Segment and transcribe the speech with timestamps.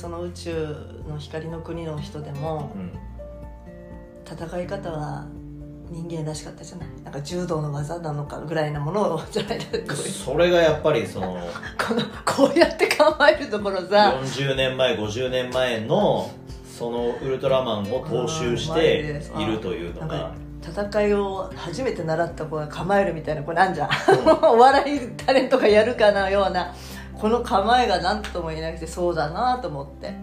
[0.00, 0.76] その宇宙
[1.08, 2.92] の光の国の人でもうん
[4.24, 5.26] 戦い方は
[5.90, 6.88] 人間らしかったじゃない？
[7.02, 11.36] なんか柔道の技なのかぐらいなものをじゃないそれがやっぱりその
[11.84, 14.14] このこうやって構えるところさ。
[14.22, 16.30] 40年前50年前の
[16.78, 20.32] そのウルトラマンを踏襲しているというのが。
[20.62, 23.88] 戦いを初めて習った子が構えるみたいなこれなんじゃん。
[24.44, 26.72] お笑いタレントがやるかのような
[27.20, 30.14] この構えが何とも言えなくてそうだなと思って。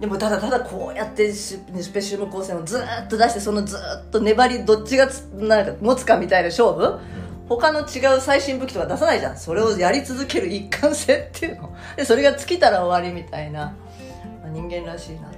[0.00, 6.98] でもただただこうやってススペシウム光線をずーっと出してそのずーっと粘りどっちがつなんか持つかみたいな勝負？
[7.48, 9.36] 他の違う最新武器とか出さないじゃん。
[9.38, 11.74] それをやり続ける一貫性っていうの。
[11.96, 13.74] でそれが尽きたら終わりみたいな。
[14.42, 15.36] まあ人間らしいなと。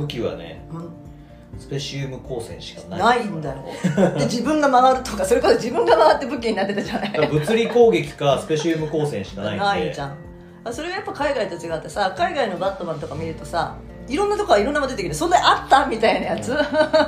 [0.00, 0.90] 武器はね思う、
[1.58, 3.00] スペシウム光線しかうんない。
[3.00, 3.64] ないんだよ
[4.18, 7.10] で自分が回るとかそれこそ 自分が回って武器になってたじゃない。
[7.28, 9.64] 物理攻撃かスペシウム光線しかないんで。
[9.64, 10.16] ないじゃん。
[10.64, 13.76] あそれがやっぱ海外と違ってさ海外のバットマンとか見るとさ
[14.08, 16.54] いろんなとこからいろんなもの出てきてそんなにあったみたいなやつ、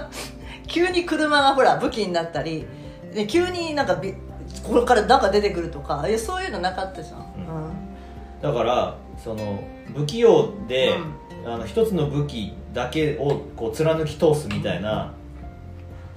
[0.67, 2.67] 急に車がほら武器になったり
[3.15, 4.15] で急になんかび
[4.63, 7.27] これからなんか出てくるとかそういうのなかったじゃん、
[8.43, 9.59] だからその
[9.95, 10.99] 不器用で、
[11.47, 15.15] あの一つの武器だけをこう貫き通すみたいな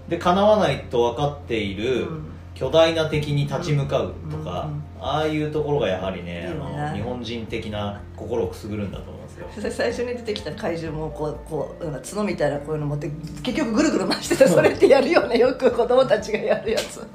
[0.08, 2.25] で叶わないと分かっている、うん。
[2.55, 9.47] 巨大な敵に立ち向かうとか、ああいうところがやはりねあの日本人的な心をくすぐるんだと思うんですよ。
[9.63, 13.09] で最初に出てきた怪獣もこうこう角みたいなこういうの持って
[13.41, 15.38] 結局ぐるぐる回してたそれってやるよね。
[15.38, 17.08] よく子供たちがやるやつ。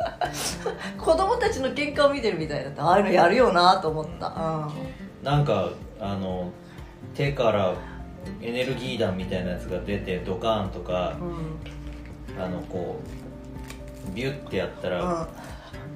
[0.97, 2.87] 子供たちの喧嘩を見てるみたいだった。
[2.87, 4.31] ああいうのやるよなと思った、う
[4.71, 5.25] ん。
[5.25, 5.69] なんか
[6.01, 6.51] あの
[7.15, 7.75] 手から
[8.43, 11.25] エネルギー弾みたいなやつが出てドカーンとかう
[12.39, 12.43] ん。
[12.43, 13.01] あのこ
[14.11, 15.27] うビュッてやったらうん。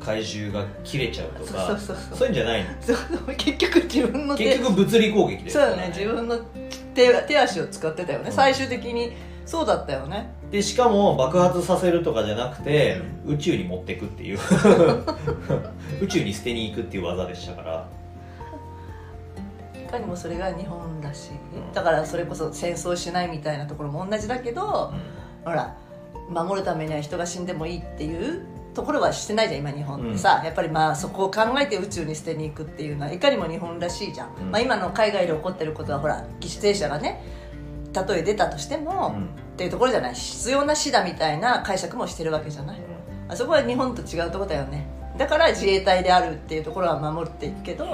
[0.01, 3.35] 怪獣が切れちゃうとかそういうんじゃないの？
[3.37, 5.89] 結局自分の手結局物理攻撃でそうだね。
[5.89, 6.39] 自分の
[6.95, 8.33] 手手足を使ってたよね、うん。
[8.33, 9.13] 最終的に。
[9.45, 10.31] そうだったよね。
[10.53, 14.39] でしかも爆発させるとかじゃなくて、宇宙に持っていくっていう。
[16.03, 17.89] 宇宙に捨てに行くっていう技でしたから。
[17.97, 17.98] い
[19.89, 21.31] かにもそれが日本らしい
[21.75, 24.93] だからそれこそ戦争しないみたいなところも同じだけど、
[25.45, 25.77] ほら
[26.31, 28.45] 守るためには人が死んでもいいっていう
[28.75, 30.19] ところはしてないじゃん今日本って。
[30.19, 34.51] さ、やっぱりまあそこを考えて宇宙に捨てに行くっていうのはいかにも日本らしいじゃん、うん。
[34.51, 37.23] まあ、今の海外で起こってることはほら犠牲者がね
[37.93, 39.25] たとえ出たとしても、うん。
[39.25, 39.27] っ
[39.59, 40.15] ていうところじゃない。
[40.15, 42.79] 必要な死だみたいな解釈もしてるわけじゃない、
[43.29, 44.87] あそこは日本と違うところだよね。
[45.17, 47.85] だから自衛隊であるっていうところは守っていくけど、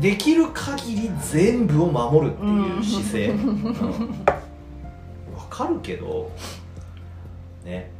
[0.00, 4.24] できる限り全部を守るっていう姿勢、 うん。
[5.34, 6.30] わかるけど
[7.64, 7.90] ね。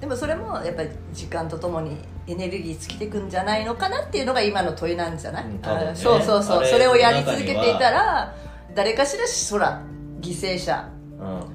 [0.00, 1.96] でもそれもやっぱり時間とともに
[2.26, 5.58] エネルギー尽きていくんじゃないのかなっていうのが今の問いなんじゃない、ね。
[5.62, 6.66] あそうそうそう。
[6.66, 8.34] それをやり続けていたら
[8.74, 9.80] 誰かしらそら
[10.20, 10.88] 犠牲者。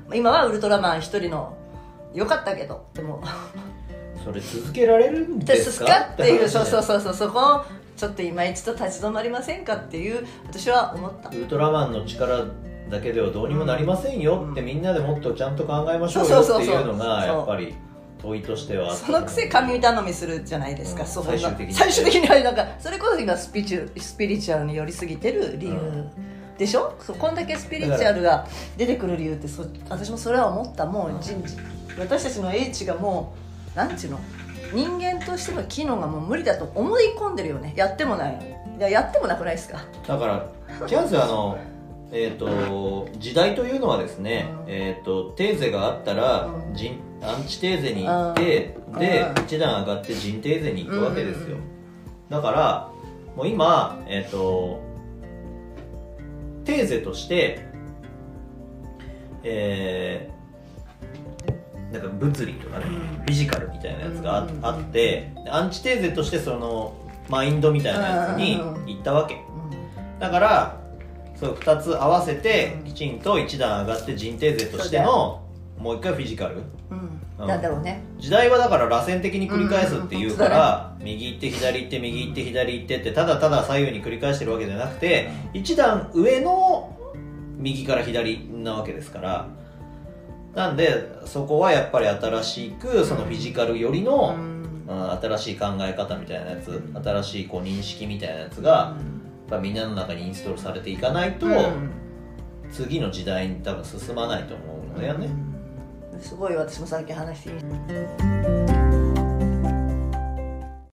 [0.09, 0.17] うん。
[0.17, 1.55] 今はウルトラマン一人の
[2.13, 3.21] よかったけどでも。
[4.23, 7.13] それ続けられるんでですすか かっていう話そうそううそうそう。
[7.13, 7.65] そこを
[7.95, 11.29] ちょっと今一度立ち止まりませんかっていう私は思った。
[11.29, 12.45] ウルトラマンの力
[12.89, 14.67] だけではどうにもなりませんよって、うん。
[14.67, 17.75] みんなでもっとちゃんと考えましょうよっていうのがやっぱり
[18.21, 21.07] 問いとしてはそのくせ神頼みするじゃないですか、うん。
[21.07, 21.73] 最終的に。
[21.73, 26.11] 最終的にはなんかそれこそ今スピリチュスピリチュアルに寄りすぎてる理由、うん
[26.57, 26.93] でしょ？
[26.99, 28.45] そうこんだけスピリチュアルが
[28.77, 30.85] 出てくる理由ってそ私もそれは思った。
[30.85, 31.41] もう人
[31.97, 33.33] 私たちの英知がも
[33.73, 34.19] うなんちゅうの？
[34.73, 37.73] 人間としての機能がもう無理だと思い込んでるよね。
[37.75, 38.39] やってもない
[38.79, 39.79] ややってもなくないですか？
[40.07, 40.47] だから
[40.87, 41.57] キャンスあの
[42.13, 44.71] えー、と時代というのはですね、うん。
[44.73, 46.73] えー、とテーゼがあったら、うん。
[46.73, 48.99] 人アンチテーゼに行って、うん。
[48.99, 49.43] でうん。
[49.43, 51.61] 一段上がって人テーゼに行くわけですよ、うん。
[52.29, 52.89] だから
[53.35, 54.81] もう今えっ、と
[56.65, 57.65] テーゼとして
[59.43, 60.40] えー
[61.91, 62.91] なんか物理とかね、うん。
[62.91, 66.95] フィジカルみたいなやつがあ,、ってアンチテーゼとしてその
[67.29, 69.37] マインドみたいなやつに行ったわけ、
[70.19, 70.77] だから
[71.35, 72.83] そう2つ合わせてうん。
[72.85, 75.41] きちんと一段上がって人定勢としての
[75.77, 76.57] もう一回フィジカル。
[76.91, 77.19] うん。
[77.39, 77.47] うん。
[77.47, 78.01] なんだろうね。
[78.19, 86.95] 時代はだから螺旋的に繰り返すっていうかうんら、右行って左行って右行って左行ってってただただ左右に繰り返してるわけじゃなくて一段上の
[87.57, 89.47] 右から左なわけですから
[90.53, 94.45] なんでそこはやっぱり新しくそのフィジカル寄りの、うん。
[94.45, 94.51] うん
[95.21, 101.91] 新しい考え方みたいなやつ新しいこう認識みたいなやつが、やっぱみんなの中にインストールされていかないと、うん。
[102.71, 105.29] 次の時代に多分進まないと思うのだよね、
[106.19, 108.80] すごい私もさっき話してみ